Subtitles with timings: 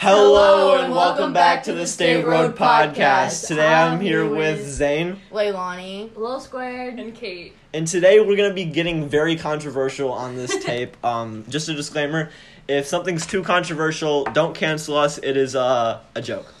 [0.00, 3.48] Hello and welcome back to the State Road Podcast.
[3.48, 6.16] Today I'm here with Zane, Leilani.
[6.16, 7.00] Low squared.
[7.00, 7.54] and Kate.
[7.74, 10.96] and today we're gonna be getting very controversial on this tape.
[11.04, 12.30] Um, just a disclaimer:
[12.68, 15.18] if something's too controversial, don't cancel us.
[15.18, 16.54] It is uh, a joke.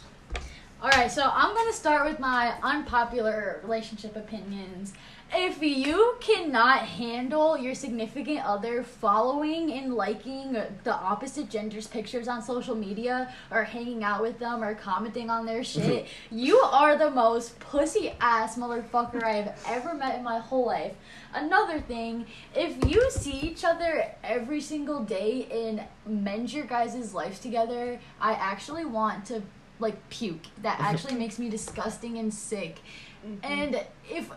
[0.82, 4.94] All right, so I'm gonna start with my unpopular relationship opinions.
[5.30, 12.42] If you cannot handle your significant other following and liking the opposite gender's pictures on
[12.42, 15.82] social media, or hanging out with them, or commenting on their mm-hmm.
[15.82, 20.94] shit, you are the most pussy ass motherfucker I've ever met in my whole life.
[21.34, 27.38] Another thing, if you see each other every single day and mend your guys' lives
[27.38, 29.42] together, I actually want to
[29.78, 30.46] like puke.
[30.62, 32.80] That actually makes me disgusting and sick.
[33.26, 33.44] Mm-hmm.
[33.44, 34.30] And if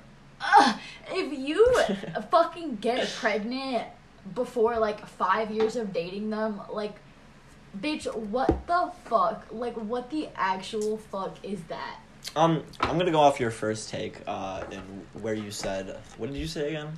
[0.43, 0.77] uh,
[1.11, 1.65] if you
[2.31, 3.87] fucking get pregnant
[4.35, 6.95] before like five years of dating them, like,
[7.79, 9.45] bitch, what the fuck?
[9.51, 11.99] Like, what the actual fuck is that?
[12.35, 14.17] Um, I'm gonna go off your first take.
[14.27, 14.79] Uh, in
[15.21, 16.89] where you said, what did you say again?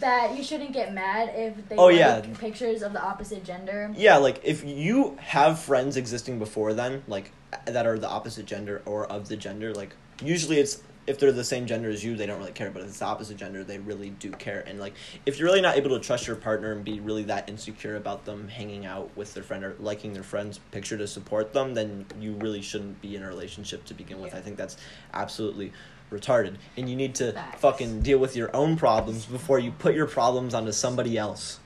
[0.00, 2.20] That you shouldn't get mad if they Oh, like yeah.
[2.38, 3.92] pictures of the opposite gender.
[3.96, 7.30] Yeah, like if you have friends existing before then, like
[7.66, 11.44] that are the opposite gender or of the gender, like usually it's if they're the
[11.44, 12.70] same gender as you, they don't really care.
[12.70, 14.64] But if it's the opposite gender, they really do care.
[14.66, 14.94] And like
[15.26, 18.24] if you're really not able to trust your partner and be really that insecure about
[18.24, 22.06] them hanging out with their friend or liking their friend's picture to support them, then
[22.20, 24.32] you really shouldn't be in a relationship to begin with.
[24.32, 24.38] Yeah.
[24.38, 24.76] I think that's
[25.12, 25.72] absolutely
[26.10, 26.56] retarded.
[26.76, 27.60] And you need to Facts.
[27.60, 31.60] fucking deal with your own problems before you put your problems onto somebody else.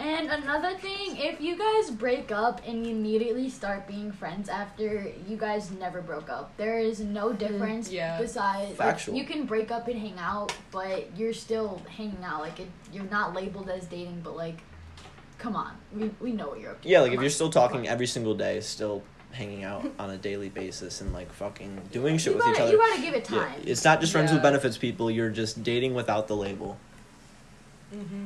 [0.00, 5.12] And another thing, if you guys break up and you immediately start being friends after
[5.28, 7.90] you guys never broke up, there is no difference.
[7.92, 8.18] yeah.
[8.18, 12.40] Besides, like, you can break up and hang out, but you're still hanging out.
[12.40, 14.56] Like it, you're not labeled as dating, but like,
[15.36, 16.88] come on, we we know what you're up to.
[16.88, 17.24] Yeah, like Come if on.
[17.24, 21.30] you're still talking every single day, still hanging out on a daily basis and like
[21.32, 22.72] fucking doing shit you with gotta, each other.
[22.72, 23.60] You gotta give it Yeah, time.
[23.66, 26.78] it's not just friends with benefits people, you're just dating without the label.
[27.94, 28.24] Mm-hmm.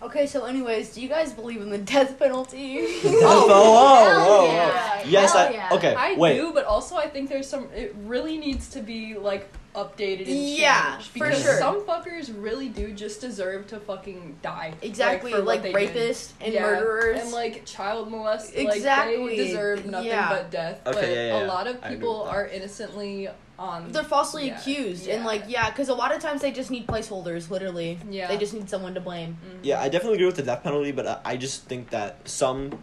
[0.00, 2.86] Okay, so anyways, do you guys believe in the death penalty?
[3.04, 4.97] Oh, whoa, hell whoa, yeah.
[5.02, 5.10] Whoa.
[5.10, 5.68] Yes, Hell I yeah.
[5.72, 6.36] okay, I wait.
[6.36, 7.68] do, but also I think there's some.
[7.74, 10.26] It really needs to be like updated.
[10.28, 11.58] And Yeah, changed, for because sure.
[11.58, 14.74] Some fuckers really do just deserve to fucking die.
[14.82, 15.94] exactly, for what like, they did.
[15.94, 17.20] rapists and Yeah, murderers.
[17.20, 18.54] and like child molesters.
[18.56, 20.28] Exactly, Like, they deserve nothing yeah.
[20.30, 20.80] but death.
[20.86, 23.90] Okay, but yeah, yeah, a lot of people are innocently on.
[23.92, 26.86] they're falsely Yeah, accused, and like, yeah, because a lot of times they just need
[26.86, 27.98] placeholders, literally.
[28.10, 28.28] Yeah.
[28.28, 29.36] They just need someone to blame.
[29.44, 29.58] Mhm.
[29.62, 32.78] Yeah, I definitely agree with the death penalty, but uh, I just think that some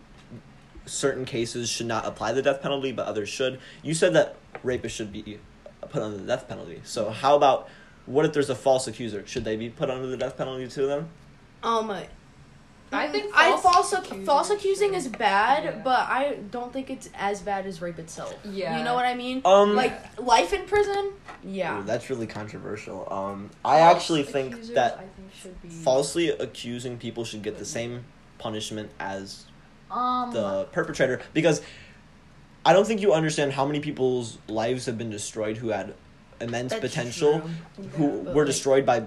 [0.86, 3.60] certain cases should not apply the death penalty, but others should.
[3.82, 5.40] You said that rapists should be
[5.82, 6.82] put under the death penalty.
[6.84, 7.70] So how about
[8.06, 9.26] what if there's a false accuser?
[9.26, 11.10] Should they be put under the death penalty too then?
[11.64, 11.92] Um,
[12.92, 15.82] I think I false false accusing false accusing is bad, yeah.
[15.84, 18.36] but I don't think it's as bad as rape itself.
[18.44, 18.78] Yeah.
[18.78, 19.42] you know what I mean?
[19.44, 21.14] Um Like life in prison.
[21.44, 21.80] Yeah.
[21.80, 23.08] Ooh, that's really controversial.
[23.12, 27.44] Um I False actually think accusers, that I think should be falsely accusing people should
[27.44, 28.06] get the same
[28.38, 29.46] punishment as
[29.92, 31.62] um, the perpetrator because
[32.66, 35.94] I don't think you understand how many people's lives have been destroyed who had
[36.42, 37.42] immense That's potential
[37.76, 37.88] true.
[37.96, 39.04] who were like- destroyed by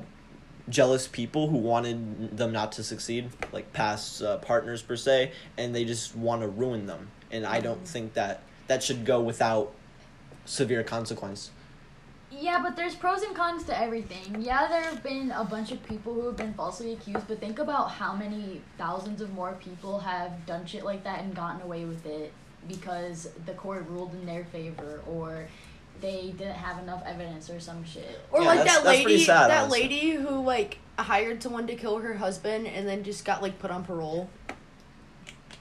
[0.69, 5.75] jealous people who wanted them not to succeed like past uh, partners per se and
[5.75, 7.11] they just want to ruin them.
[7.31, 9.73] And I don't think that that should go without
[10.45, 11.51] severe consequence
[12.41, 14.41] Yeah, but there's pros and cons to everything.
[14.43, 17.59] Yeah, there have been a bunch of people who have been falsely accused, but think
[17.59, 21.85] about how many thousands of more people have done shit like that and gotten away
[21.85, 22.33] with it
[22.69, 25.47] because the court ruled in their favor or
[26.01, 28.21] they didn't have enough evidence or some shit.
[28.31, 29.81] Or Yeah, like that's- that that's lady, sad, that honestly.
[29.83, 33.71] lady who like hired someone to kill her husband and then just got like put
[33.73, 34.29] on parole.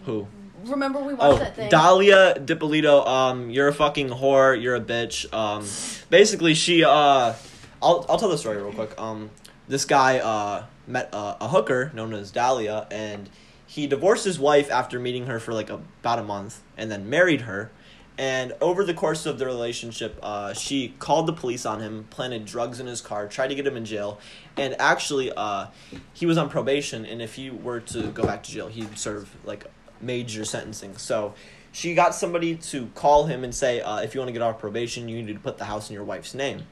[0.05, 0.27] who
[0.65, 1.69] Remember we watched Oh, that thing?
[1.71, 4.59] Dalia Dippolito, um, you're a fucking whore.
[4.59, 5.31] You're a bitch.
[5.33, 5.63] Um,
[6.09, 7.33] basically, she, uh,
[7.81, 8.99] I'll, I'll tell the story real quick.
[8.99, 9.29] Um,
[9.67, 13.29] this guy, uh, met a hooker known as Dalia, and
[13.65, 17.41] he divorced his wife after meeting her for like about a month, and then married
[17.41, 17.71] her.
[18.17, 22.45] And over the course of the relationship, uh, she called the police on him, planted
[22.45, 24.19] drugs in his car, tried to get him in jail,
[24.55, 25.67] and actually, uh,
[26.13, 27.05] he was on probation.
[27.05, 29.65] And if he were to go back to jail, he'd serve like
[30.01, 30.97] major sentencing.
[30.97, 31.35] So
[31.71, 34.59] she got somebody to call him and say, uh, if you want to get off
[34.59, 36.63] probation, you need to put the house in your wife's name.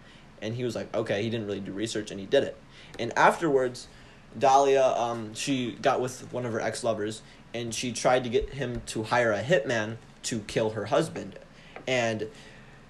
[0.41, 1.23] And he was like, okay.
[1.23, 2.57] He didn't really do research, and he did it.
[2.99, 3.87] And afterwards,
[4.37, 7.21] Dalia, um, she got with one of her ex lovers,
[7.53, 11.39] and she tried to get him to hire a hitman to kill her husband.
[11.87, 12.27] And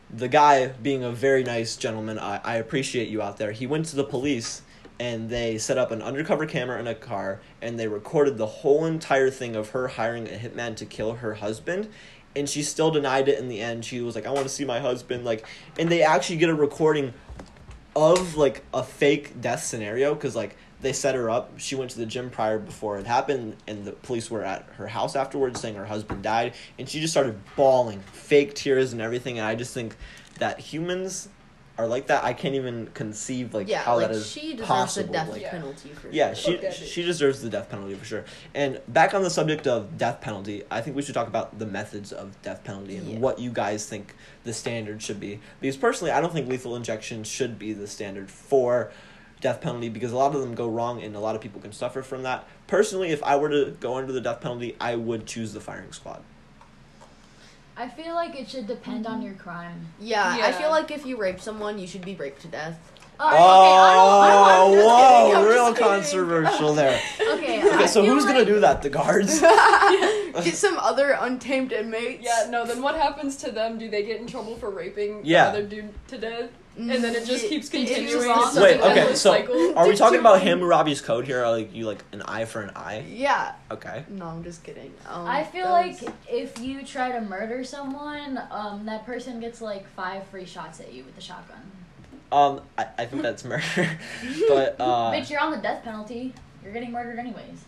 [0.09, 3.51] the guy, being a very nice gentleman, I, I appreciate you out there.
[3.51, 4.61] He went to the police
[4.99, 8.85] and they set up an undercover camera in a car and they recorded the whole
[8.85, 11.89] entire thing of her hiring a hitman to kill her husband
[12.35, 13.85] and she still denied it in the end.
[13.85, 15.47] She was like, "I want to see my husband." Like,
[15.79, 17.13] and they actually get a recording
[17.95, 21.53] of like a fake death scenario because like they set her up.
[21.57, 24.87] She went to the gym prior before it happened, and the police were at her
[24.87, 29.39] house afterwards saying her husband died, and she just started bawling, fake tears and everything.
[29.39, 29.95] And I just think
[30.39, 31.29] that humans
[31.77, 32.23] are like that.
[32.23, 35.07] I can't even conceive like yeah, how like that is she deserves possible.
[35.07, 35.51] the death like, Yeah.
[35.51, 36.35] penalty for yeah, sure.
[36.35, 38.25] she oh, Look at she deserves the death penalty for sure.
[38.53, 41.65] And back on the subject of death penalty, I think we should talk about the
[41.65, 43.19] methods of death penalty and Yeah.
[43.19, 45.39] what you guys think the standard should be.
[45.59, 48.91] Because personally, I don't think lethal injection should be the standard for
[49.41, 51.73] death penalty because a lot of them go wrong and a lot of people can
[51.73, 52.47] suffer from that.
[52.67, 55.91] Personally, if I were to go under the death penalty, I would choose the firing
[55.91, 56.23] squad.
[57.77, 59.87] I feel like it should depend on your crime.
[59.99, 62.79] Yeah, I feel like if you rape someone, you should be raped to death.
[63.17, 65.87] Uh, okay, I don't, I don't, I'm whoa, real kidding.
[65.89, 66.99] controversial there.
[67.35, 68.81] Okay, Okay, so feel who's gonna do that?
[68.81, 69.39] The guards?
[69.41, 72.23] Get some other untamed inmates.
[72.23, 73.77] Yeah, no, then what happens to them?
[73.77, 75.45] Do they get in trouble for raping Yeah.
[75.45, 76.49] the other dude to death?
[76.77, 78.27] And then it just keeps continuing.
[78.27, 78.47] wrong.
[78.47, 79.77] It's Wait, okay, endless so cycle.
[79.77, 81.43] are we talking you- about Hammurabi's code here?
[81.43, 83.05] Are like you like an eye for an eye?
[83.07, 83.53] Yeah.
[83.71, 84.03] Okay.
[84.09, 84.93] No, I'm just kidding.
[85.07, 89.39] Um, I feel that like was- if you try to murder someone, um, that person
[89.39, 91.61] gets like five free shots at you with the shotgun.
[92.31, 93.63] Um, I, I think that's murder,
[94.49, 96.33] but uh, Bitch, you're on the death penalty.
[96.63, 97.63] You're getting murdered anyways.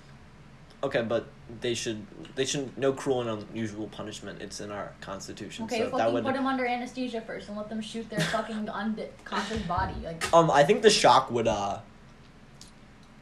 [0.83, 1.27] Okay, but
[1.61, 4.41] they should they shouldn't no cruel and unusual punishment.
[4.41, 6.23] It's in our constitution, Okay, so that fucking would.
[6.25, 9.93] put them under anesthesia first and let them shoot their fucking unconscious body.
[10.03, 11.79] Like, Um, I think the shock would uh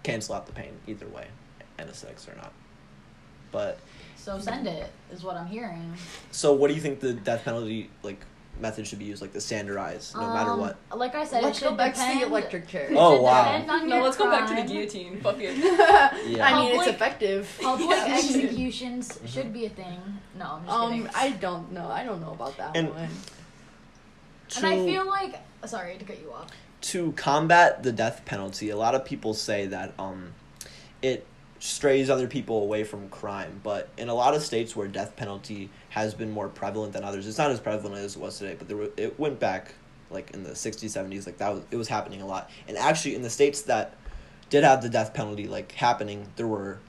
[0.03, 1.27] cancel out the pain either way,
[1.79, 2.51] anesthetics or not.
[3.51, 3.79] But
[4.17, 5.93] so send it is what I'm hearing.
[6.31, 8.19] so, what do you think the death penalty like
[8.59, 9.21] method should be used?
[9.21, 10.77] Like the standardized, no matter Um, what.
[10.95, 12.19] Like I said, Let's it should go back depend.
[12.19, 12.89] to the electric chair.
[12.95, 13.61] Oh, wow.
[13.85, 15.19] No, let's go back to the guillotine.
[15.23, 15.57] Fuck it.
[15.57, 16.45] Yeah.
[16.45, 17.49] I mean, it's effective.
[17.61, 18.05] Public Yeah.
[18.17, 19.25] executions Mm-hmm.
[19.27, 19.99] should be a thing.
[20.37, 21.09] No, I'm just Um, kidding.
[21.15, 21.87] I don't know.
[21.89, 23.09] I don't know about that And- one.
[24.57, 26.47] and I feel like sorry to cut you off.
[26.81, 30.33] to combat the death penalty, a lot of people say that um,
[31.01, 31.25] it
[31.65, 33.59] strays other people away from crime.
[33.63, 37.27] But in a lot of states where death penalty has been more prevalent than others,
[37.27, 38.55] it's not as prevalent as it was today.
[38.57, 39.73] But there were, it went back
[40.09, 42.49] like in the '60s, '70s, like that was it was happening a lot.
[42.67, 43.95] And actually, in the states that
[44.49, 46.79] did have the death penalty like happening, there were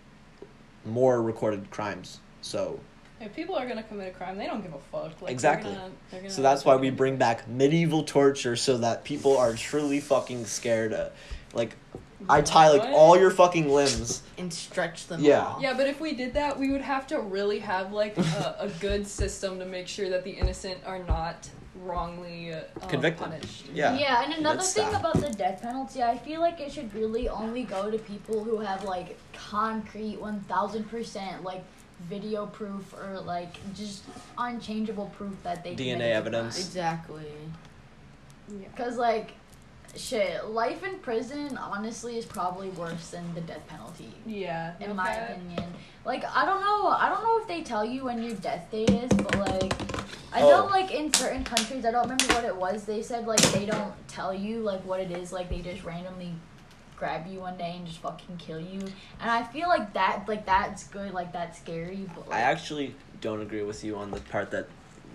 [0.85, 2.21] more recorded crimes.
[2.43, 2.79] So
[3.21, 5.21] If people are gonna commit a crime, they don't give a fuck.
[5.23, 5.71] Like, Exactly.
[5.71, 9.37] They're gonna, they're gonna So that's why we bring back medieval torture so that people
[9.39, 10.93] are truly fucking scared.
[10.93, 11.13] Of,
[11.55, 11.75] like,
[12.29, 12.93] I tie like What?
[12.93, 14.23] all your fucking limbs.
[14.39, 15.41] And stretch them Yeah.
[15.45, 15.61] off.
[15.61, 18.69] Yeah, but if we did that, we would have to really have like a, a
[18.81, 21.49] good system to make sure that the innocent are not
[21.83, 23.23] wrongly uh, Convicted.
[23.29, 23.67] punished.
[23.73, 23.97] Yeah.
[23.99, 25.01] Yeah, and another That's thing sad.
[25.01, 28.59] about the death penalty, I feel like it should really only go to people who
[28.61, 31.63] have like concrete one thousand percent like
[32.09, 34.05] video proof or like just
[34.39, 36.55] unchangeable proof that they DNA committed the evidence.
[36.55, 36.67] crime.
[36.67, 37.25] Exactly.
[38.61, 38.69] Yeah.
[38.77, 39.33] Cause like,
[39.99, 44.13] shit, life in prison honestly is probably worse than the death penalty.
[44.25, 44.73] Yeah.
[44.81, 45.65] In no my opinion,
[46.05, 48.91] like I don't know, I don't know if they tell you when your death date
[48.91, 49.73] is, but like,
[50.33, 50.71] I know Oh.
[50.71, 52.85] like in certain countries, I don't remember what it was.
[52.85, 56.33] They said like they don't tell you like what it is, like they just randomly
[56.97, 58.81] grab you one day and just fucking kill you.
[59.21, 62.95] And I feel like that, like that's good, like that's scary, but like, I actually
[63.21, 64.69] don't agree with you on the part that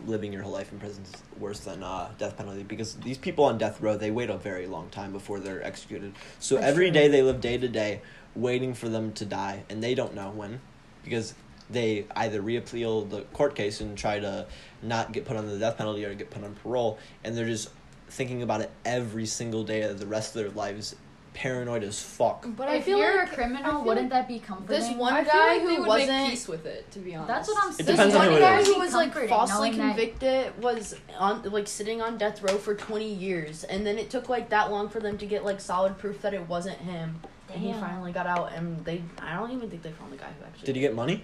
[0.06, 3.46] living your whole life in prison is worse than uh, death penalty because these people
[3.46, 6.14] on death row they wait a very long time before they're executed.
[6.40, 6.94] So That's every true.
[6.94, 8.02] day they live day to day
[8.36, 10.62] waiting for them to die, and they don't know when
[11.04, 11.34] because
[11.70, 14.46] they either reappeal the court case and try to
[14.82, 17.70] not get put on the death penalty or get put on parole, and they're just
[18.10, 20.96] thinking about it every single day of the rest of their lives,
[21.34, 22.46] paranoid as fuck.
[22.58, 24.80] But if I feel you're like a criminal, wouldn't like that be comforting?
[24.80, 26.10] this one I feel guy like they who would wasn't.
[26.10, 27.28] make peace with it, to be honest.
[27.30, 27.88] That's what I'm It saying.
[27.88, 28.68] This on one who guy is.
[28.68, 32.76] who was like falsely knowing that- convicted was on like sitting on death row for
[32.76, 35.98] 20 years and then it took like that long for them to get like solid
[35.98, 37.20] proof that it wasn't him
[37.54, 40.28] and he finally got out and they i don't even think they found the guy
[40.40, 41.24] who actually Did he get money?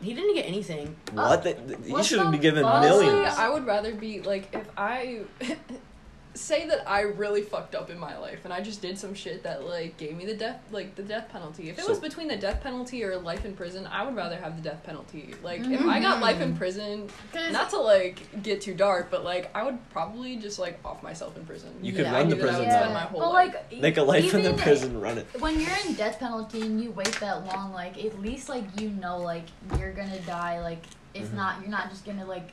[0.00, 1.42] he didn't get anything What?
[1.42, 3.36] They, they- he should the be given millions.
[3.36, 5.20] I would rather be like if I
[6.38, 9.42] say that I really fucked up in my life and I just did some shit
[9.42, 11.68] that like gave me the death like the death penalty.
[11.70, 14.36] If it So- was between the death penalty or life in prison, I would rather
[14.36, 15.34] have the death penalty.
[15.42, 17.08] Like if I got life in prison,
[17.50, 21.36] not to like get too dark, but like I would probably just like off myself
[21.36, 21.70] in prison.
[21.82, 22.78] You could Yeah, run I the knew that I prison would though.
[22.78, 23.54] spend my whole but life.
[23.70, 25.26] like Make a life in the prison, run it.
[25.40, 28.90] when you're in death penalty and you wait that long, like at least like you
[28.90, 29.44] know like
[29.78, 30.60] you're gonna die.
[30.60, 30.82] Like
[31.14, 31.34] it's Mhm.
[31.34, 32.50] not you're not just gonna like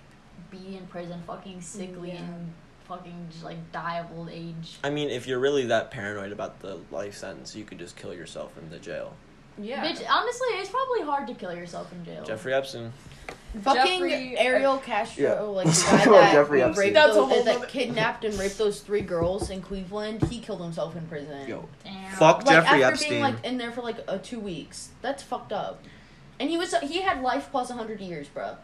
[0.51, 2.20] be in prison, fucking sickly Yeah.
[2.24, 2.54] and
[2.88, 4.77] fucking just like die of old age.
[4.84, 8.13] I mean, if you're really that paranoid about the life sentence, you could just kill
[8.13, 9.13] yourself in the jail.
[9.58, 9.86] Yeah.
[9.86, 12.24] Bitch, honestly, it's probably hard to kill yourself in jail.
[12.25, 12.92] Jeffrey Epstein.
[13.63, 15.39] Fucking Jeffrey- Ariel Castro, Yeah.
[15.42, 16.94] like the guy that, Jeffrey raped Epstein.
[16.94, 20.24] That's a whole that nother- kidnapped and raped those three girls in Cleveland.
[20.24, 21.48] He killed himself in prison.
[21.48, 22.12] Yo, Damn.
[22.12, 23.10] Fuck like Jeffrey after Epstein.
[23.12, 24.89] being like in there for like uh, two weeks.
[25.01, 25.82] That's fucked up.
[26.38, 28.58] And he was he had life plus hundred years, bro.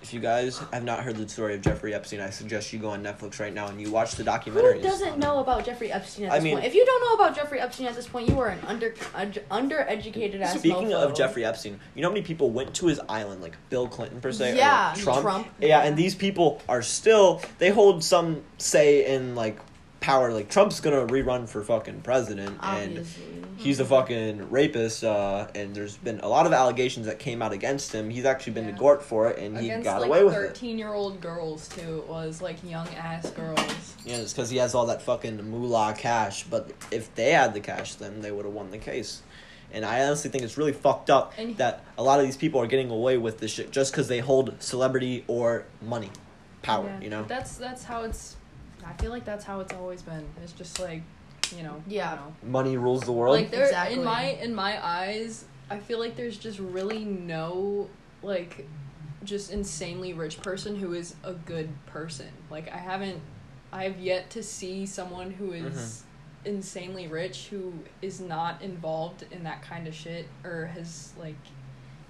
[0.00, 2.90] If you guys have not heard the story of Jeffrey Epstein, I suggest you go
[2.90, 4.74] on Netflix right now and you watch the documentary.
[4.74, 6.66] Who doesn't know about Jeffrey Epstein at I this mean- point?
[6.66, 9.32] If you don't know about Jeffrey Epstein at this point, you are an under un-
[9.50, 10.58] undereducated ass.
[10.58, 11.02] Speaking mofo.
[11.02, 14.20] of Jeffrey Epstein, you know how many people went to his island, like Bill Clinton
[14.20, 15.22] per se, or Yeah, Trump?
[15.22, 15.48] Trump.
[15.60, 19.58] Yeah, and these people are still they hold some say in like
[20.08, 20.32] power.
[20.32, 23.06] Like Trump's gonna rerun for fucking president, and
[23.58, 25.04] he's a fucking rapist.
[25.04, 28.08] Uh, and there's been a lot of allegations that came out against him.
[28.08, 28.72] He's actually been Yeah.
[28.72, 30.36] to court for it, and he Against got like away with it.
[30.36, 31.98] thirteen year old girls too.
[31.98, 33.60] It was like young ass girls.
[34.06, 36.44] Yeah, it's because he has all that fucking moolah cash.
[36.44, 39.20] But if they had the cash, then they would have won the case.
[39.70, 42.62] And I honestly think it's really fucked up And- that a lot of these people
[42.62, 46.10] are getting away with this shit just because they hold celebrity or money,
[46.62, 46.86] power.
[46.86, 47.24] Yeah, You know.
[47.28, 48.36] That's that's how it's.
[48.88, 50.24] I feel like that's how it's always been.
[50.42, 51.02] It's just like,
[51.56, 51.82] you know.
[51.86, 52.12] Yeah.
[52.12, 52.34] You know.
[52.42, 53.36] Money rules the world.
[53.36, 53.98] Like there Exactly.
[53.98, 57.88] in my in my eyes, I feel like there's just really no
[58.22, 58.66] like
[59.24, 62.28] just insanely rich person who is a good person.
[62.50, 63.20] Like I haven't
[63.72, 66.04] I have yet to see someone who is
[66.44, 71.36] insanely rich who is not involved in that kind of shit or has like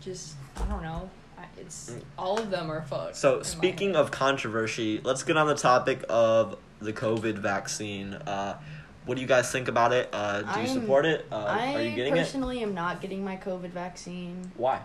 [0.00, 1.10] just I don't know.
[1.56, 2.02] It's Mm.
[2.18, 3.16] all of them are fucked.
[3.16, 8.14] So speaking of controversy, let's get on the topic of the COVID vaccine.
[8.14, 8.58] Uh,
[9.04, 10.08] what do you guys think about it?
[10.12, 11.26] Uh, do you I'm- support it?
[11.32, 12.20] Uh, I are you getting it?
[12.20, 14.52] I personally am not getting my COVID vaccine.
[14.56, 14.80] Why?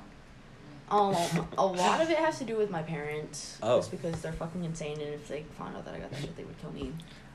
[0.90, 1.16] Um,
[1.58, 3.58] a lot of it has to do with my parents.
[3.62, 3.80] Oh.
[3.80, 6.36] Just because they're fucking insane, and if they found out that I got that shit,
[6.38, 6.94] they would kill me.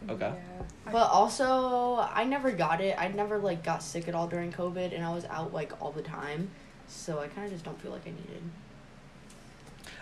[0.09, 0.33] Okay.
[0.33, 0.63] Yeah.
[0.93, 2.97] But also, I never got it.
[2.99, 5.91] I never like got sick at all during COVID, and I was out like all
[5.93, 6.51] the time.
[6.87, 8.43] So I kind of just don't feel like I needed.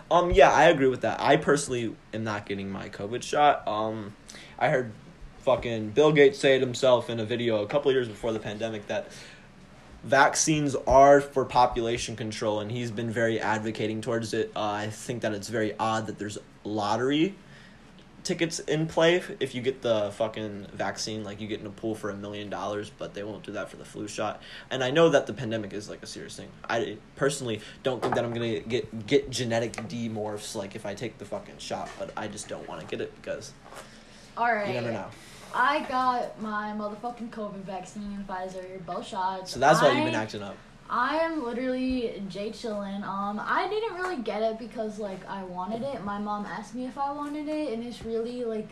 [0.09, 1.21] Um, yeah, I agree with that.
[1.21, 3.67] I personally am not getting my COVID shot.
[3.67, 4.15] Um,
[4.57, 4.91] I heard
[5.39, 8.87] fucking Bill Gates say it himself in a video a couple years before the pandemic
[8.87, 9.11] that
[10.03, 14.51] vaccines are for population control, and he's been very advocating towards it.
[14.55, 17.35] Uh, I think that it's very odd that there's lottery
[18.27, 21.95] tickets in play if you get the fucking vaccine like you get in a pool
[21.95, 24.91] for a million dollars but they won't do that for the flu shot and i
[24.91, 28.33] know that the pandemic is like a serious thing i personally don't think that i'm
[28.33, 32.49] gonna get get genetic demorphs like if i take the fucking shot but i just
[32.49, 33.53] don't want to get it because
[34.35, 34.67] All right.
[34.67, 35.05] you never know
[35.53, 39.51] I got my motherfucking COVID vaccine, Pfizer, both shots.
[39.51, 40.57] so that's why you've been acting up
[40.89, 43.03] I am literally Jay chillin'.
[43.03, 46.03] Um, I didn't really get it because like I wanted it.
[46.03, 48.69] My mom asked me if I wanted it, and it's really like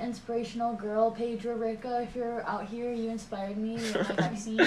[0.00, 2.02] inspirational girl, Pedro Rica.
[2.02, 4.60] If you're out here, you inspired me with my vaccine.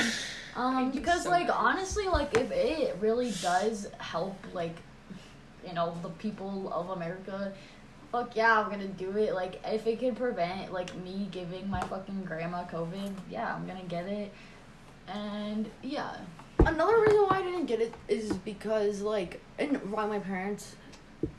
[0.56, 1.56] Um, because so like much.
[1.56, 4.76] honestly, like if it really does help, like
[5.68, 7.54] you know the people of America.
[8.12, 9.34] Fuck yeah, I'm gonna do it.
[9.34, 13.84] Like, if it could prevent like me giving my fucking grandma COVID, yeah, I'm gonna
[13.84, 14.34] get it.
[15.08, 16.16] And yeah,
[16.68, 20.76] Another reason why I didn't get it is because like, and why my parents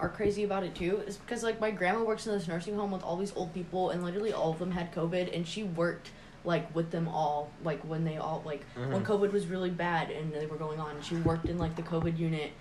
[0.00, 2.90] are crazy about it too is because like my grandma works in this nursing home
[2.90, 6.11] with all these old people, and literally all of them had COVID, and she worked
[6.44, 9.04] like with them all like when they all like when Mhm.
[9.04, 11.00] COVID was really bad and they were going on.
[11.02, 12.52] She worked in like the COVID unit,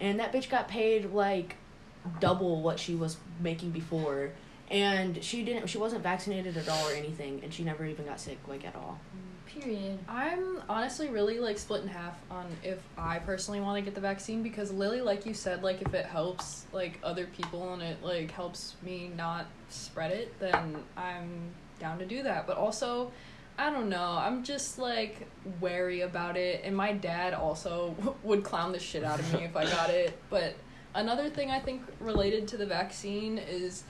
[0.00, 1.56] and that bitch got paid like
[2.18, 4.30] double what she was making before.
[4.70, 5.66] And she didn't.
[5.68, 8.74] She wasn't vaccinated at all or anything, and she never even got sick like at
[8.76, 8.98] all.
[9.54, 9.98] Period.
[10.08, 14.00] I'm honestly really like split in half on if I personally want to get the
[14.00, 18.02] vaccine because Lily, like you said, like if it helps like other people and it
[18.02, 22.46] like helps me not spread it, then I'm down to do that.
[22.46, 23.10] But also,
[23.58, 25.28] I don't know, I'm just like
[25.60, 29.56] wary about it, and my dad also would clown the shit out of me if
[29.56, 30.18] I got it.
[30.30, 30.54] But
[30.94, 33.84] another thing I think related to the vaccine is.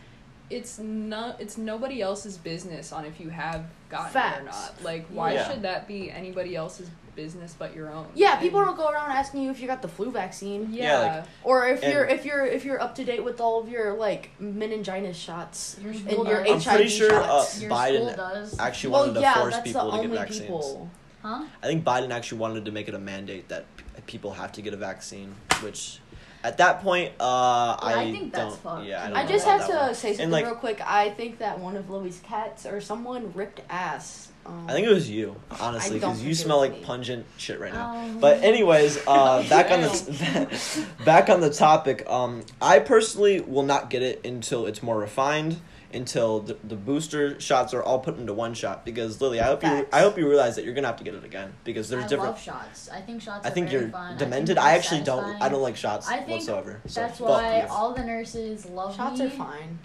[0.51, 1.41] It's not.
[1.41, 4.75] It's nobody else's business on if you have gotten it or not.
[4.83, 5.49] Like, why Yeah.
[5.51, 8.07] should that be anybody else's business but your own?
[8.15, 10.69] Yeah, And- people don't go around asking you if you got the flu vaccine.
[10.73, 13.41] Yeah, Yeah, like- Or if And- you're if you're if you're up to date with
[13.41, 16.67] all of your like meningitis shots Your and school your does.
[16.67, 17.61] I'm pretty HIV sure, uh, shots.
[17.63, 18.59] Your Biden does.
[18.59, 20.91] actually well, wanted to yeah, force people to get vaccines people.
[21.23, 21.45] Huh?
[21.63, 24.63] I think Biden actually wanted to make it a mandate that p- people have to
[24.63, 26.01] get a vaccine, which
[26.43, 28.63] at that point, uh, I, I think that's don't.
[28.77, 28.87] fucked.
[28.87, 29.95] Yeah, I, don't I just have to one.
[29.95, 30.81] say something like- real quick.
[30.87, 34.93] I think that one of Louis' cats or someone ripped ass Um, I think it
[34.93, 36.83] was you, honestly, because you smell like me.
[36.83, 37.95] pungent shit right now.
[37.95, 42.09] Um, But anyways, uh, back on the back on the topic.
[42.09, 45.61] Um, I personally will not get it until it's more refined,
[45.93, 48.85] until the, the booster shots are all put into one shot.
[48.85, 51.15] Because Lily, I hope you I hope you realize that you're gonna have to get
[51.15, 52.33] it again because there's I different.
[52.33, 52.89] love shots.
[52.91, 53.45] I think shots.
[53.45, 54.17] I are think very you're fun.
[54.17, 54.59] demented.
[54.59, 55.43] I, I, actually they're don't.
[55.43, 56.81] I don't like shots I think whatsoever.
[56.87, 57.67] So, That's fuck why you.
[57.69, 59.27] all the nurses love shots me.
[59.27, 59.79] are fine.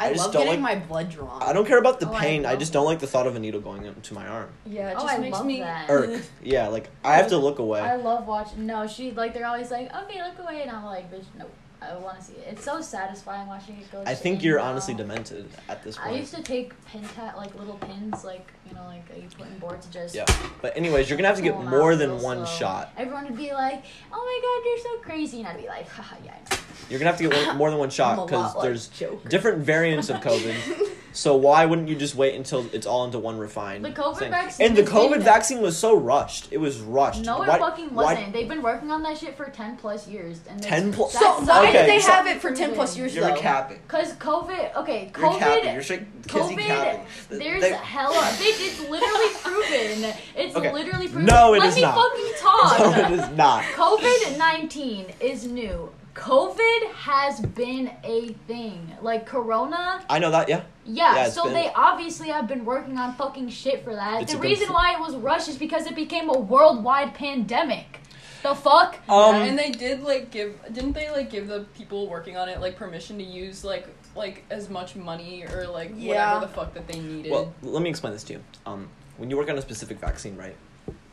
[0.00, 1.42] I I, just love don't getting like- my blood drawn.
[1.42, 2.46] I don't care about the Oh, pain.
[2.46, 4.48] I, love just don't like the thought of a needle going into my arm.
[4.64, 5.90] Yeah, it Oh, just I makes love me that.
[5.90, 6.20] Irk.
[6.42, 7.80] Yeah, like I have to look away.
[7.80, 8.64] I love watching.
[8.64, 11.46] No, she like they're always like, okay, look away, and I'm like, bitch, no,
[11.80, 12.46] I want to see it.
[12.50, 14.02] It's so satisfying watching it go.
[14.02, 14.10] Through.
[14.10, 16.10] I think you're and honestly demented at this point.
[16.10, 19.46] I used to take pin tat like little pins, like you know, like you put
[19.46, 20.14] in boards to just.
[20.14, 20.24] Yeah.
[20.60, 22.46] But anyways, you're gonna have to get more than one slow.
[22.46, 22.92] shot.
[22.96, 26.16] Everyone would be like, "Oh my god, you're so crazy," and I'd be like, "Haha,
[26.24, 28.88] yeah." I know." You're gonna have to get one, more than one shot because there's
[28.88, 29.28] Joker.
[29.28, 30.88] different variants of COVID.
[31.12, 34.30] So why wouldn't you just wait until it's all into one refined The COVID thing?
[34.30, 36.48] vaccine And the COVID vaccine was so rushed.
[36.50, 37.24] It was rushed.
[37.24, 38.32] No, it Why- fucking why- wasn't.
[38.32, 41.48] They've been working on that shit for ten plus years, and 10 plus- So that's
[41.48, 43.36] why Okay, did they so- have it for ten plus years You're though?
[43.36, 43.78] capping.
[43.88, 45.64] Cause COVID, okay, You're capping.
[45.64, 47.38] COVID, You're straight kizzy COVID, capping.
[47.38, 50.14] there's They- hella, bitch, it's literally proven.
[50.36, 50.72] It's Okay.
[50.72, 51.24] literally proven.
[51.26, 52.78] No, it Let is me fucking talk.
[52.80, 53.62] no, it is not.
[53.74, 55.90] COVID 19 is new.
[56.18, 58.92] COVID has been a thing.
[59.00, 60.48] Like Corona, I know that.
[60.48, 60.62] Yeah.
[60.84, 64.22] yeah, Yeah, so been- they obviously have been working on fucking shit for that.
[64.22, 66.38] It's the a been reason fl- why it was rushed is because it became a
[66.38, 68.00] worldwide pandemic.
[68.42, 68.98] The fuck?
[69.08, 69.34] Um.
[69.36, 72.60] Yeah, and they did like give didn't they like give the people working on it
[72.60, 76.34] like permission to use like like as much money or like Yeah.
[76.34, 77.30] whatever the fuck that they needed.
[77.32, 78.44] Well, let me explain this to you.
[78.66, 80.56] Um, when you work on a specific vaccine, right,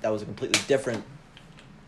[0.02, 1.04] that was a completely different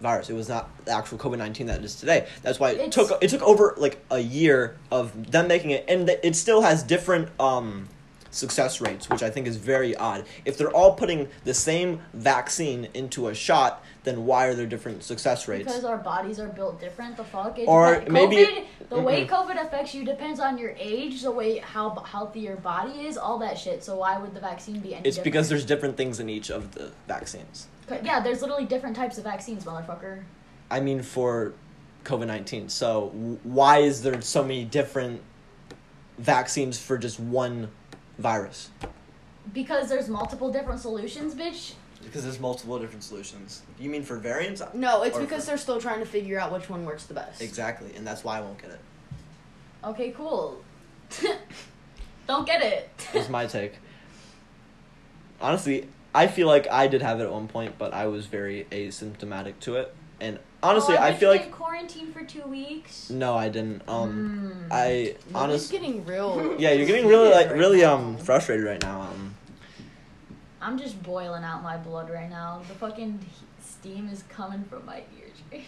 [0.01, 0.30] virus.
[0.30, 2.27] It was not the actual COVID nineteen that it is today.
[2.44, 5.86] That's why it It's- took it took over like a year of them making it,
[5.88, 7.89] and it still has different um
[8.30, 10.24] success rates, which I think is very odd.
[10.46, 15.04] If they're all putting the same vaccine into a shot, then why are there different
[15.04, 15.63] success rates?
[15.66, 17.18] Because our bodies are built different.
[17.18, 17.58] The fuck.
[17.58, 19.30] It Or maybe- COVID, the way Mm-mm.
[19.30, 23.39] COVID affects you depends on your age, the way how healthy your body is, all
[23.39, 23.84] that shit.
[23.84, 25.08] So why would the vaccine be any?
[25.08, 27.68] it's because there's different things in each of the vaccines.
[27.88, 30.24] But yeah, there's literally different types of vaccines, motherfucker.
[30.70, 31.53] I mean, for
[32.03, 32.70] COVID 19.
[32.70, 33.10] So,
[33.44, 35.22] why is there so many different
[36.17, 37.70] vaccines for just one
[38.17, 38.70] virus?
[39.53, 41.74] Because there's multiple different solutions, bitch.
[42.03, 43.64] Because there's multiple different solutions.
[43.79, 44.62] You mean for variants?
[44.74, 47.14] No, it's Or because for- they're still trying to figure out which one works the
[47.14, 47.42] best.
[47.42, 48.79] Exactly, and that's why I won't get it.
[49.83, 50.62] Okay, cool.
[52.27, 52.90] Don't get it.
[53.14, 53.75] That's my take.
[55.40, 58.65] Honestly, I feel like I did have it at one point, but I was very
[58.72, 59.93] asymptomatic to it.
[60.20, 63.09] And honestly, Oh, I bet feel like quarantine for two weeks.
[63.09, 63.83] no, I didn't.
[63.87, 64.31] Um,
[64.70, 64.74] Mm.
[64.74, 66.55] I honestly, getting real.
[66.59, 67.96] yeah, you're getting really like right really now.
[67.96, 69.01] um frustrated right now.
[69.01, 69.35] Um,
[70.61, 72.61] I'm just boiling out my blood right now.
[72.67, 73.20] The fucking
[73.61, 75.63] steam is coming from my ears right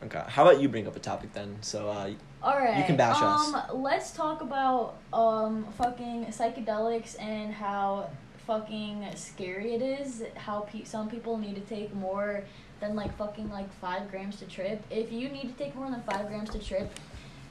[0.00, 0.06] now.
[0.06, 1.56] okay, how about you bring up a topic then?
[1.62, 2.10] So, uh,
[2.42, 2.86] All right.
[2.86, 3.52] can bash us.
[3.52, 8.08] um, Let's talk about um fucking psychedelics and how
[8.46, 10.22] fucking scary it is.
[10.36, 12.44] How pe- some people need to take more
[12.80, 14.82] than like fucking like five grams to trip.
[14.90, 16.92] If you need to take more than five grams to trip,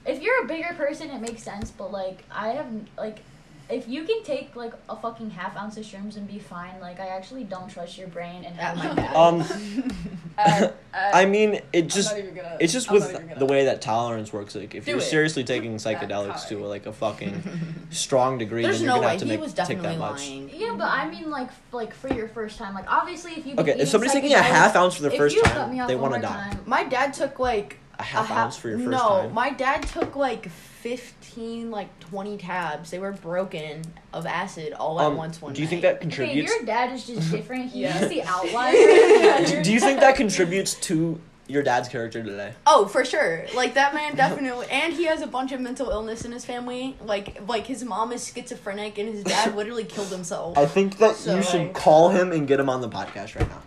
[0.05, 1.71] if you're a bigger person, it makes sense.
[1.71, 3.19] But like I have like.
[3.69, 6.99] If you can take like a fucking half ounce of shrooms and be fine, like
[6.99, 9.15] I actually don't trust your brain and how my you- dad.
[9.15, 9.43] um,
[10.35, 13.45] Uh, uh, I mean, it just gonna- it's just I'm with not even gonna- the
[13.45, 14.55] way that tolerance works.
[14.55, 15.03] Like, if Do you're it.
[15.03, 17.43] seriously taking psychedelics to like a fucking
[17.91, 19.11] strong degree, There's then you're no gonna way.
[19.11, 20.27] have to He make was take definitely that much.
[20.27, 20.49] lying.
[20.51, 23.53] Yeah, but I mean, like, f- like for your first time, like obviously, if you
[23.59, 26.19] Okay, if somebody's taking a half ounce for the first time, me they want to
[26.21, 26.29] die.
[26.49, 29.33] time- My dad took like A half a ha- ounce for your first no, time.
[29.33, 32.91] my dad took like fifteen, like twenty tabs.
[32.91, 35.89] They were broken of acid all at Um, once one do you think night.
[35.89, 36.51] that Okay, contributes?
[36.53, 37.65] your dad is just different.
[37.71, 38.05] He's Yeah.
[38.05, 38.73] the outlier.
[39.45, 42.53] do, do you think that contributes to your dad's character today?
[42.67, 43.45] Oh, for sure.
[43.55, 46.97] Like that man definitely, and he has a bunch of mental illness in his family.
[47.05, 50.57] Like, like his mom is schizophrenic, and his dad literally killed himself.
[50.57, 53.35] I think that So, you should like- call him and get him on the podcast
[53.39, 53.61] right now.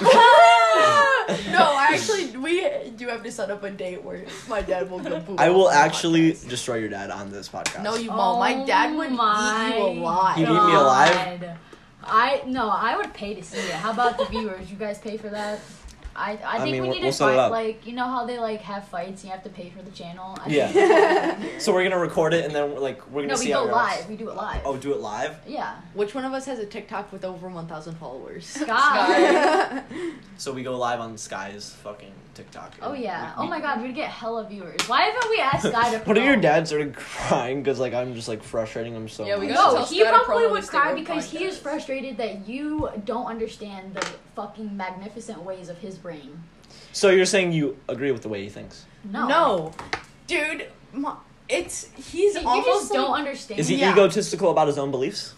[0.00, 1.77] no, I actually
[2.48, 5.20] we do have to set up a date where my dad will go.
[5.20, 6.48] poop I will actually podcast.
[6.48, 7.82] destroy your dad on this podcast.
[7.82, 8.38] No, you won't.
[8.40, 10.36] My oh dad would Oh my eat you alive.
[10.36, 11.58] He'd eat me alive?
[12.04, 13.72] I no, I would pay to see it.
[13.72, 14.70] How about the viewers?
[14.70, 15.60] You guys pay for that?
[16.16, 17.50] I, I I think mean, we need we'll to set it fight up.
[17.52, 19.90] like you know how they like have fights and you have to pay for the
[19.92, 20.36] channel.
[20.44, 20.68] I Yeah.
[21.34, 23.46] think- So we're gonna record it and then we're, like we're gonna see no, see
[23.48, 23.98] we how go it goes.
[24.00, 24.08] live.
[24.08, 24.60] We do it live.
[24.64, 25.36] Oh, do it live.
[25.46, 25.76] Yeah.
[25.94, 28.46] Which one of us has a TikTok with over 1,000 followers?
[28.46, 29.82] Sky.
[30.38, 32.72] So we go live on Sky's fucking TikTok.
[32.80, 33.32] Oh yeah.
[33.36, 34.80] Oh, we- oh my god, we'd get hella viewers.
[34.86, 35.98] Why haven't we asked Sky to?
[36.06, 36.42] What if your promote?
[36.42, 39.56] dad started crying because like I'm just like frustrating him so Yeah, we much?
[39.56, 43.94] gotta No, he probably would cry thing because he is frustrated that you don't understand
[43.94, 46.42] the fucking magnificent ways of his brain.
[46.92, 48.86] So you're saying you agree with the way he thinks?
[49.04, 49.26] No.
[49.26, 49.72] No.
[50.28, 51.16] Dude, ma-
[51.48, 53.58] it's he's See, you almost just don't like, understand.
[53.58, 53.92] Is he Yeah.
[53.92, 55.34] egotistical about his own beliefs?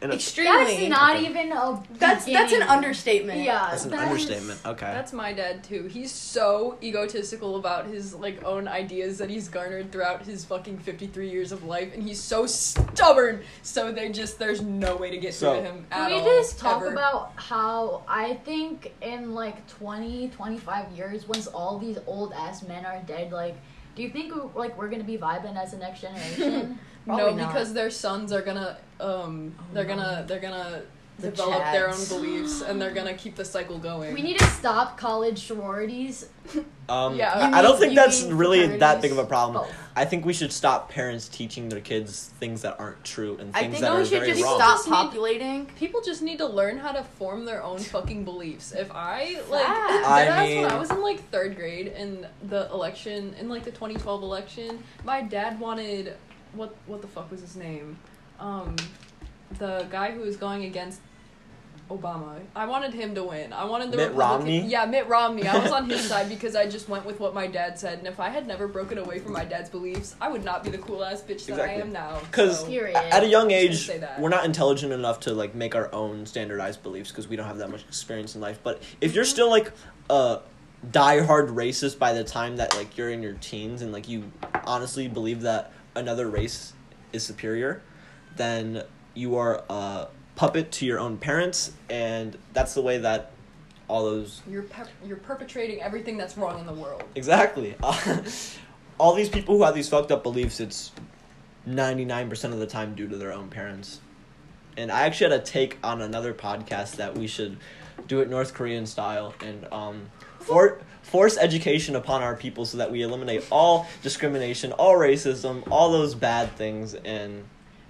[0.00, 0.64] In a- extremely.
[0.64, 1.26] That's not Okay.
[1.26, 1.82] even a.
[1.98, 2.68] That's that's an beginning.
[2.68, 3.40] understatement.
[3.40, 4.60] Yeah, that's an that is- understatement.
[4.66, 4.86] Okay.
[4.86, 5.84] That's my dad too.
[5.84, 11.28] He's so egotistical about his like own ideas that he's garnered throughout his fucking 53
[11.28, 15.34] years of life and he's so stubborn so they just there's no way to get
[15.34, 16.24] So- through to him at Can we all.
[16.40, 16.92] just talk ever.
[16.92, 22.84] about how I think in like 20, 25 years, once all these old ass men
[22.86, 23.56] are dead, like,
[23.96, 26.78] do you think like we're gonna be vibing as the next generation?
[27.16, 27.48] no not.
[27.48, 29.96] because their sons are gonna um they're no.
[29.96, 30.82] gonna they're gonna
[31.18, 34.14] The develop their own beliefs and they're gonna keep the cycle going.
[34.14, 36.28] we need to stop college sororities.
[36.90, 37.30] Um, Yeah.
[37.34, 39.66] I- You I don't think that's mean really that big of a problem.
[39.66, 39.74] Both.
[39.94, 43.60] I think we should stop parents teaching their kids things that aren't true and I
[43.60, 44.56] things think that we are should very just wrong.
[44.58, 45.66] stop Just need- populating.
[45.76, 48.72] People just need to learn how to form their own fucking beliefs.
[48.72, 50.06] If I like, Facts.
[50.08, 53.70] I mean- when I was in like third grade in the election, in like the
[53.72, 56.16] 2012 election, my dad wanted
[56.54, 57.98] what what the fuck was his name?
[58.40, 58.76] Um,
[59.58, 61.00] the guy who was going against
[61.90, 62.38] Obama.
[62.54, 63.50] I wanted him to win.
[63.54, 64.66] I wanted the Mitt Republican- Romney?
[64.66, 65.46] Yeah, Mitt Romney.
[65.48, 68.06] I was on his side because I just went with what my dad said, and
[68.06, 70.76] if I had never broken away from my dad's beliefs, I would not be the
[70.78, 71.76] cool ass bitch that Exactly.
[71.76, 72.18] I am now.
[72.30, 72.94] Because So- Period.
[72.96, 74.20] at a young gonna age, say that.
[74.20, 77.56] we're not intelligent enough to like make our own standardized beliefs because we don't have
[77.58, 78.58] that much experience in life.
[78.62, 79.72] But if you're still like
[80.10, 80.40] a
[80.90, 84.30] diehard racist by the time that like you're in your teens and like you
[84.64, 86.72] honestly believe that another race
[87.12, 87.82] is superior,
[88.36, 88.82] then
[89.14, 93.32] you are a puppet to your own parents, and that's the way that
[93.88, 94.66] all those You're
[95.04, 97.02] you're perpetrating everything that's wrong in the world.
[97.14, 97.74] Exactly.
[98.98, 100.92] all these people who have these fucked up beliefs, it's
[101.66, 104.00] 99% of the time due to their own parents.
[104.76, 107.58] And I actually had a take on another podcast that we should
[108.06, 110.80] do it North Korean style and um, for,
[111.10, 116.14] force education upon our people so that we eliminate all discrimination, all racism, all those
[116.14, 116.94] bad things.
[116.94, 117.44] And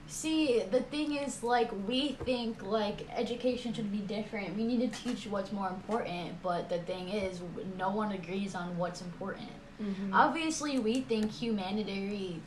[0.07, 4.57] See, the thing is, like, we think, like, education should be different.
[4.57, 7.41] We need to teach what's more important, but the thing is,
[7.77, 9.51] no one agrees on what's important.
[9.83, 10.15] Mm-hmm.
[10.15, 12.41] Obviously, we think humanitarian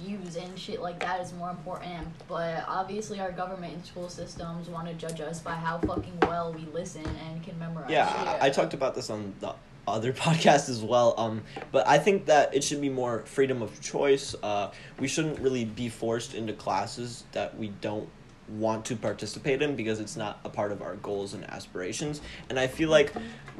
[0.00, 4.68] views and shit like that is more important, but obviously, our government and school systems
[4.68, 7.90] want to judge us by how fucking well we listen and can memorize.
[7.90, 8.42] yeah, shit.
[8.42, 9.54] I, I talked about this on the
[9.86, 11.14] other podcasts as well.
[11.18, 11.42] Um,
[11.72, 14.34] but I think that it should be more freedom of choice.
[14.42, 18.08] Uh, we shouldn't really be forced into classes that we don't
[18.48, 22.20] want to participate in because it's not a part of our goals and aspirations.
[22.50, 23.12] And I feel like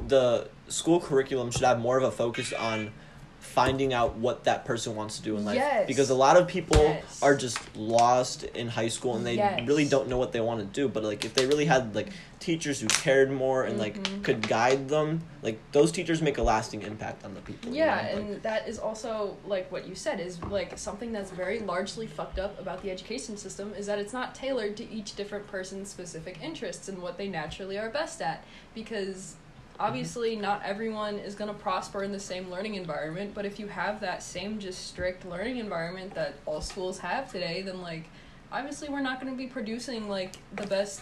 [0.07, 2.91] the school curriculum should have more of a focus on
[3.39, 5.85] finding out what that person wants to do in life Yes.
[5.87, 7.21] because a lot of people Yes.
[7.21, 9.67] are just lost in high school and they Yes.
[9.67, 12.09] really don't know what they want to do but like if they really had like
[12.45, 14.23] teachers who cared more and like Mhm.
[14.23, 17.95] could guide them like those teachers make a lasting impact on the people you Yeah,
[17.95, 18.01] know?
[18.01, 22.05] Like, and that is also like what you said is like something that's very largely
[22.05, 25.89] fucked up about the education system is that it's not tailored to each different person's
[25.89, 28.43] specific interests and what they naturally are best at
[28.75, 29.33] because
[29.79, 33.67] obviously not everyone is going to prosper in the same learning environment, but if you
[33.67, 38.05] have that same just strict learning environment that all schools have today, then like
[38.51, 41.01] obviously we're not going to be producing like the best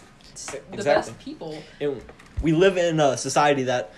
[0.50, 1.12] the Exactly.
[1.12, 1.62] best people.
[1.80, 2.00] and
[2.42, 3.92] we live in a society that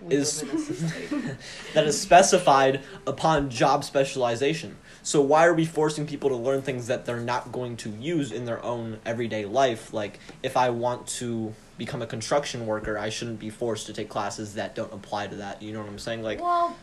[0.00, 1.36] We is live in a society.
[1.74, 4.76] that is specified upon job specialization.
[5.04, 8.30] So why are we forcing people to learn things that they're not going to use
[8.32, 9.92] in their own everyday life?
[9.92, 14.08] Like if I want to become a construction worker, I shouldn't be forced to take
[14.08, 15.60] classes that don't apply to that.
[15.60, 16.22] You know what I'm saying?
[16.22, 16.76] Like well,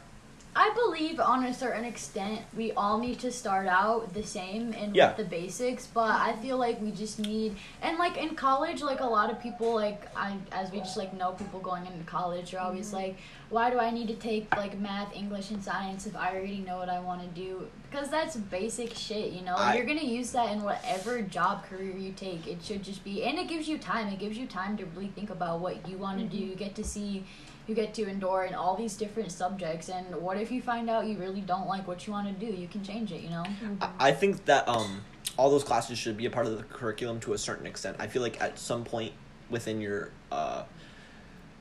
[0.56, 4.96] I believe on a certain extent we all need to start out the same and
[4.96, 5.10] Yeah.
[5.10, 9.00] with the basics, but I feel like we just need and like in college, like
[9.00, 12.54] a lot of people like I as we just like know people going into college
[12.54, 12.96] are always mm-hmm.
[12.96, 13.18] like,
[13.50, 16.78] why do I need to take like math, English, and science if I already know
[16.78, 17.68] what I want to do?
[17.90, 19.56] Because that's basic shit, you know.
[19.56, 22.48] I- You're gonna use that in whatever job career you take.
[22.48, 24.08] It should just be, and it gives you time.
[24.08, 26.38] It gives you time to really think about what you want to mm-hmm.
[26.38, 26.44] do.
[26.44, 27.24] You get to see
[27.70, 31.06] you get to endure in all these different subjects and what if you find out
[31.06, 33.44] you really don't like what you want to do you can change it you know
[33.80, 35.02] I- I think that um
[35.38, 37.96] all those classes should be a part of the curriculum to a certain extent.
[38.00, 39.14] I feel like at some point
[39.50, 40.64] within your uh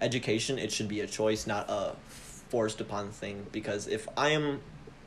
[0.01, 1.95] education, it should be a choice, not a
[2.49, 3.47] forced upon thing.
[3.53, 4.61] Because if I am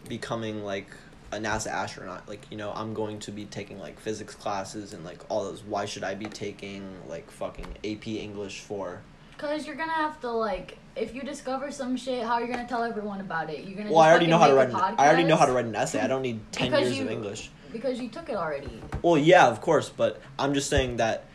[0.07, 0.87] becoming like
[1.33, 5.03] a NASA astronaut, like you know, I'm going to be taking like physics classes and
[5.03, 5.63] like all those.
[5.63, 9.01] Why should I be taking like fucking AP English for?
[9.41, 12.67] Cause you're gonna have to like, if you discover some shit, how are you gonna
[12.67, 13.65] tell everyone about it?
[13.65, 13.89] You're gonna.
[13.89, 14.69] Well, I already know how to write.
[14.69, 15.99] An, I already know how to write an essay.
[15.99, 17.49] I don't need ten Because years of English.
[17.73, 18.69] because you took it already.
[19.01, 21.25] Well, yeah, of course, but I'm just saying that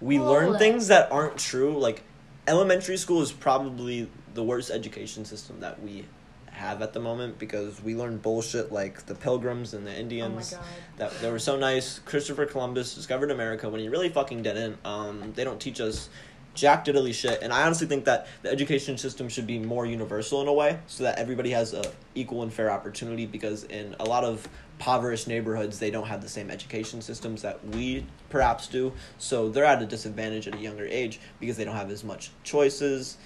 [0.00, 1.78] we Well, learn things that aren't true.
[1.78, 2.02] Like
[2.48, 6.06] elementary school is probably the worst education system that we
[6.52, 10.56] have at the moment because we learn bullshit like the pilgrims and the Indians Oh
[10.56, 10.70] my god.
[10.96, 11.98] that they were so nice.
[12.00, 14.78] Christopher Columbus discovered America when he really fucking didn't.
[14.84, 16.08] Um, they don't teach us
[16.54, 20.42] jack diddly shit, and I honestly think that the education system should be more universal
[20.42, 21.84] in a way, so that everybody has a
[22.14, 23.26] equal and fair opportunity.
[23.26, 27.64] Because in a lot of impoverished neighborhoods, they don't have the same education systems that
[27.68, 31.76] we perhaps do, so they're at a disadvantage at a younger age because they don't
[31.76, 33.16] have as much choices.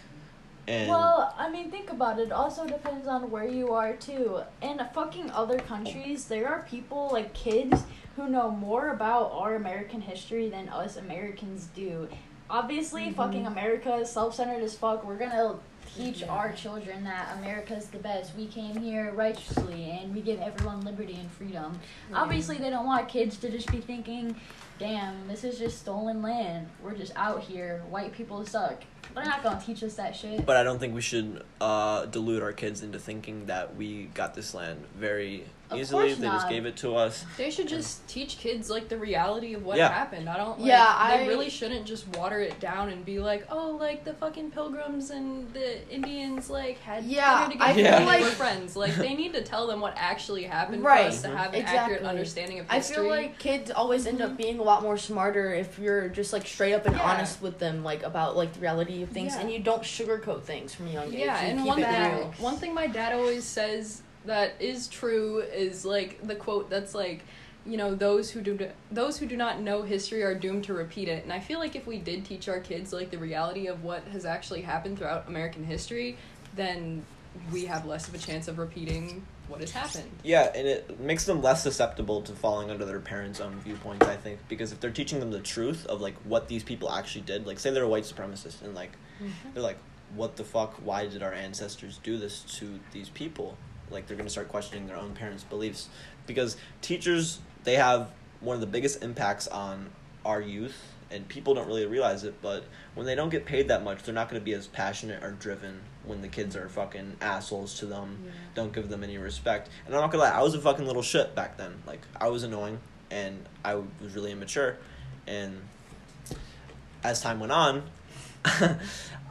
[0.66, 2.28] And Well, I mean, think about it.
[2.28, 2.32] it.
[2.32, 4.40] Also depends on where you are too.
[4.62, 7.82] In fucking other countries, there are people like kids
[8.16, 12.08] who know more about our American history than us Americans do.
[12.54, 15.04] Obviously, fucking America is self-centered as fuck.
[15.04, 15.56] We're gonna
[15.96, 16.28] teach Yeah.
[16.28, 18.36] our children that America's the best.
[18.36, 21.80] We came here righteously, and we give everyone liberty and freedom.
[22.14, 24.36] Obviously, they don't want kids to just be thinking,
[24.78, 26.68] "Damn, this is just stolen land.
[26.80, 27.82] We're just out here.
[27.90, 28.84] White people suck."
[29.16, 30.46] They're not gonna teach us that shit.
[30.46, 34.34] But I don't think we should uh, delude our kids into thinking that we got
[34.34, 36.06] this land very Of easily.
[36.08, 37.24] course They just gave it to us.
[37.37, 39.88] They should just teach kids like the reality of what Yeah.
[39.88, 40.28] happened.
[40.28, 40.58] I don't.
[40.60, 44.04] Like, Yeah, They I- really shouldn't just water it down and be like, oh, like
[44.04, 48.20] the fucking pilgrims and the Indians like had Yeah, dinner together I feel and like-
[48.22, 48.76] were friends.
[48.76, 51.64] Like they need to tell them what actually happened Right, for us to have an
[51.64, 52.96] accurate understanding of history.
[52.96, 54.37] I feel like kids always end up mm-hmm.
[54.37, 57.02] being a lot more smarter if you're just like straight up and Yeah.
[57.02, 59.40] honest with them, like about like the reality of things, Yeah.
[59.40, 61.20] and you don't sugarcoat things from a young age.
[61.20, 62.34] Yeah, you and keep one it thing real.
[62.38, 67.24] one thing my dad always says that is true is like the quote that's like
[67.66, 71.08] you know those who do those who do not know history are doomed to repeat
[71.08, 73.82] it and i feel like if we did teach our kids like the reality of
[73.82, 76.16] what has actually happened throughout american history
[76.54, 77.04] then
[77.52, 81.24] we have less of a chance of repeating what has happened Yeah, and it makes
[81.24, 84.38] them less susceptible to falling under their parents' own viewpoints, I think.
[84.48, 87.58] Because if they're teaching them the truth of like what these people actually did, like
[87.58, 89.52] say they're a white supremacist and like mm-hmm.
[89.52, 89.78] they're like,
[90.14, 90.74] What the fuck?
[90.82, 93.58] Why did our ancestors do this to these people?
[93.90, 95.88] Like they're gonna start questioning their own parents' beliefs.
[96.26, 99.90] Because teachers they have one of the biggest impacts on
[100.24, 103.84] our youth and people don't really realize it, but when they don't get paid that
[103.84, 107.78] much, they're not gonna be as passionate or driven when the kids are fucking assholes
[107.78, 108.18] to them
[108.54, 109.68] don't give them any respect.
[109.86, 111.82] And I'm not gonna lie, I was a fucking little shit back then.
[111.86, 112.78] Like I was annoying,
[113.10, 114.76] and I was really immature.
[115.26, 115.60] And
[117.02, 117.82] as time went on,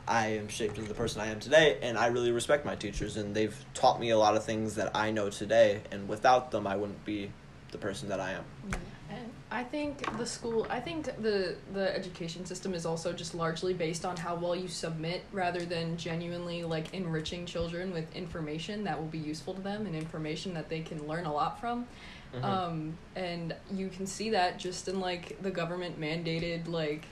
[0.08, 3.18] I am shaped into the person I am today, and I really respect my teachers,
[3.18, 5.82] and they've taught me a lot of things that I know today.
[5.92, 7.32] And without them, I wouldn't be
[7.72, 8.44] the person that I am.
[9.10, 13.74] And I think the school, I think the the education system is also just largely
[13.74, 19.00] based on how well you submit, rather than genuinely like enriching children with information that
[19.00, 21.88] will be useful to them and information that they can learn a lot from.
[22.34, 22.44] Mhm.
[22.44, 27.06] Um, and you can see that just in like the government mandated like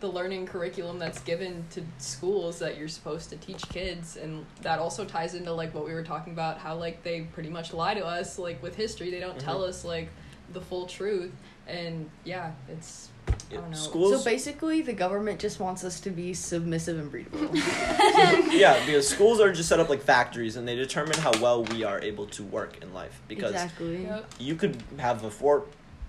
[0.00, 4.78] the learning curriculum that's given to schools that you're supposed to teach kids and that
[4.78, 7.94] also ties into like what we were talking about how like they pretty much lie
[7.94, 9.68] to us like with history they don't tell Mhm.
[9.68, 10.08] us like
[10.52, 11.32] the full truth
[11.66, 13.76] and yeah it's I Yeah, don't know.
[13.76, 17.52] Schools, So basically, the government just wants us to be submissive and breedable.
[18.52, 21.82] yeah, because schools are just set up like factories, and they determine how well we
[21.82, 23.20] are able to work in life.
[23.26, 24.08] Because exactly.
[24.38, 25.64] You could have a four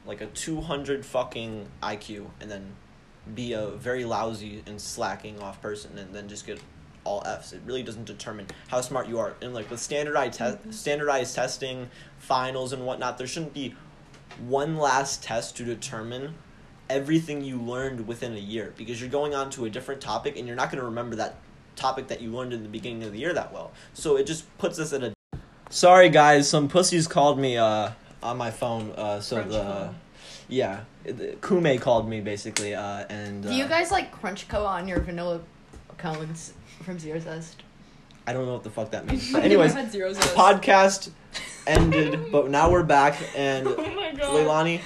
[0.05, 2.73] like a 200 fucking IQ and then
[3.35, 6.59] be a very lousy and slacking off person and then just get
[7.03, 7.53] all Fs.
[7.53, 9.35] It really doesn't determine how smart you are.
[9.41, 13.75] And like with standardized te- standardized testing, finals and whatnot, there shouldn't be
[14.45, 16.35] one last test to determine
[16.89, 20.47] everything you learned within a year because you're going on to a different topic and
[20.47, 21.35] you're not going to remember that
[21.75, 23.71] topic that you learned in the beginning of the year that well.
[23.93, 25.13] So it just puts us at a
[25.69, 27.91] Sorry guys, some pussies called me uh
[28.23, 29.95] on my phone uh so French the phone.
[30.47, 34.87] Yeah, Kume called me basically uh and uh, Do you guys like crunch coat on
[34.87, 35.41] your vanilla
[35.97, 37.63] cones from Zero Zest?
[38.25, 39.27] I don't know what the fuck that means.
[39.27, 40.35] I've But anyways, zero the zest.
[40.35, 41.09] podcast
[41.65, 44.81] ended, but now we're back and oh Leilani,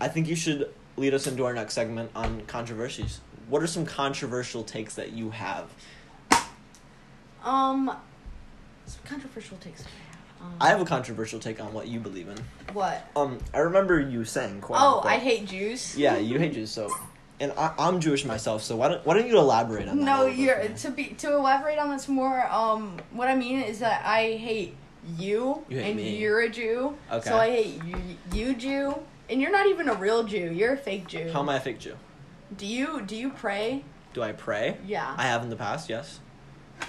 [0.00, 3.20] I think you should lead us into our next segment on controversies.
[3.48, 5.70] What are some controversial takes that you have?
[7.42, 7.94] Um,
[8.86, 9.90] some controversial takes that
[10.60, 10.80] I have.
[10.80, 12.36] A controversial take on what you believe in.
[12.74, 13.08] what?
[13.16, 15.96] Um, I remember you saying, quote Oh, I hate Jews.
[15.96, 16.70] Yeah, you hate Jews.
[16.70, 16.90] So,
[17.40, 18.62] and I, I'm Jewish myself.
[18.62, 20.04] So why don't why don't you elaborate on that?
[20.04, 22.46] No, you're to be to elaborate on this more.
[22.52, 24.74] Um, what I mean is that I hate
[25.18, 26.16] you, You hate and me.
[26.16, 26.96] you're a Jew.
[27.12, 27.28] Okay.
[27.30, 27.96] So I hate you,
[28.32, 28.94] you Jew,
[29.30, 30.50] and you're not even a real Jew.
[30.52, 31.30] You're a fake Jew.
[31.32, 31.96] How am I a fake Jew?
[32.56, 33.84] Do you do you pray?
[34.12, 34.76] Do I pray?
[34.86, 35.14] Yeah.
[35.16, 35.88] I have in the past.
[35.90, 36.20] Yes.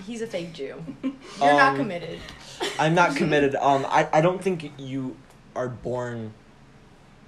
[0.05, 0.83] He's a fake Jew.
[1.03, 2.19] You're not Um, committed.
[2.79, 3.55] I'm not committed.
[3.55, 5.15] Um, I, I don't think you
[5.55, 6.33] are born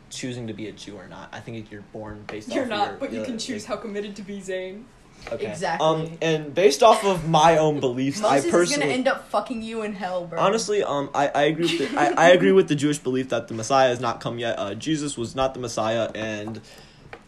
[0.10, 1.30] choosing to be a Jew or not.
[1.34, 3.76] I think you're born based You're off not, your, but you your- can choose your-
[3.76, 4.86] how committed to be Zane.
[5.32, 5.48] Okay.
[5.48, 5.86] Exactly.
[5.86, 9.62] Um, and based off of my own beliefs, Moses I is gonna end up fucking
[9.64, 10.40] you in hell, bro.
[10.40, 13.48] Honestly, um, I, I agree with the, I, I agree with the Jewish belief that
[13.48, 14.60] the Messiah has not come yet.
[14.60, 16.62] Uh, Jesus was not the Messiah, and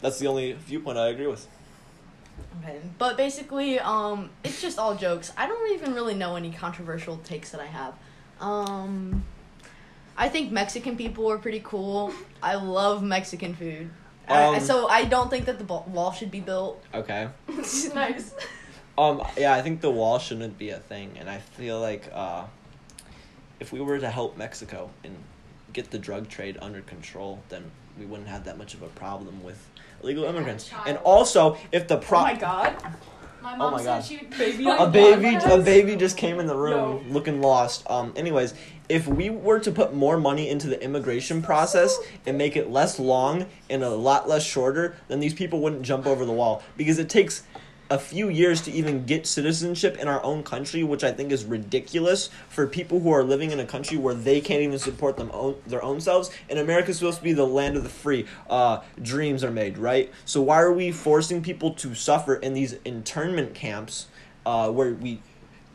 [0.00, 1.46] that's the only viewpoint I agree with.
[2.58, 2.78] Okay.
[2.98, 5.32] But basically, um, it's just all jokes.
[5.36, 7.94] I don't even really know any controversial takes that I have.
[8.40, 9.24] Um,
[10.16, 12.12] I think Mexican people are pretty cool.
[12.42, 13.90] I love Mexican food.
[14.28, 16.82] I- Um, so I don't think that the wall should be built.
[16.94, 17.28] Okay.
[17.94, 18.34] nice.
[18.98, 19.22] Um.
[19.38, 22.44] Yeah, I think the wall shouldn't be a thing, and I feel like uh,
[23.60, 25.16] if we were to help Mexico and
[25.72, 29.42] get the drug trade under control, then we wouldn't have that much of a problem
[29.42, 29.58] with
[30.02, 30.70] illegal immigrants.
[30.86, 32.76] And also, if the Oh my god.
[33.42, 34.04] My Oh mom my said God.
[34.04, 38.12] she would Baby a baby a baby just came in the room looking lost um
[38.14, 38.52] anyways
[38.90, 42.98] if we were to put more money into the immigration process and make it less
[42.98, 46.98] long and a lot less shorter then these people wouldn't jump over the wall because
[46.98, 47.42] it takes
[47.90, 51.44] a few years to even get citizenship in our own country which i think is
[51.44, 55.30] ridiculous for people who are living in a country where they can't even support them
[55.32, 58.80] own, their own selves and america's supposed to be the land of the free uh,
[59.02, 63.54] dreams are made right so why are we forcing people to suffer in these internment
[63.54, 64.06] camps
[64.46, 65.20] uh, where we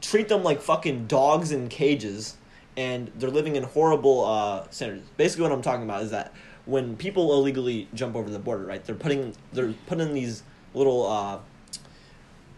[0.01, 2.37] treat them like fucking dogs in cages
[2.77, 5.01] and they're living in horrible uh, centers.
[5.17, 6.33] Basically, what I'm talking about is that
[6.65, 8.83] when people illegally jump over the border, right?
[8.83, 11.39] They're putting they're putting these little uh,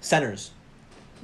[0.08, 0.52] centers,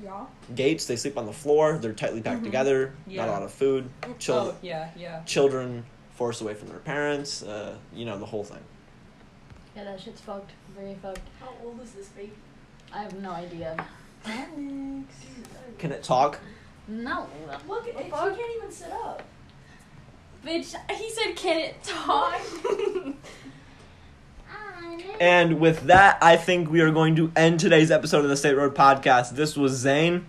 [0.04, 0.26] Yeah.
[0.56, 0.86] gates.
[0.86, 1.78] They sleep on the floor.
[1.78, 2.93] They're tightly packed together.
[3.08, 3.89] Not a lot of food.
[4.19, 5.24] Children, Oh yeah, yeah.
[5.24, 7.41] children forced away from their parents.
[7.43, 8.60] Uh, you know the whole thing.
[9.76, 10.52] Yeah, that shit's fucked.
[10.78, 11.22] Very fucked.
[11.39, 12.34] How old is this baby?
[12.93, 13.76] I have no idea.
[14.24, 16.39] Can it talk?
[16.88, 17.28] No.
[17.67, 19.24] Look, it- she she can't even sit up.
[20.46, 22.39] Bitch, he said, can it talk?
[25.20, 28.56] And with that, I think we are going to end today's episode of the State
[28.56, 29.32] Road Podcast.
[29.36, 30.26] This was Zane.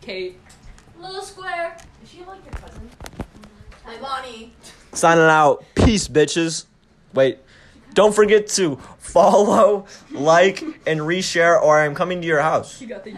[0.00, 0.38] Kate.
[0.98, 1.76] Little square.
[2.02, 2.90] Is she like your cousin?
[3.84, 4.52] Hi, Bonnie.
[4.92, 5.64] signing out.
[5.74, 6.66] Peace, bitches.
[7.14, 7.38] Wait.
[7.94, 12.80] Don't forget to follow, like, and reshare, or I'm coming to your house.
[12.80, 13.10] You got the